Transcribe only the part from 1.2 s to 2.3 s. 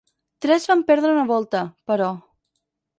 volta, però.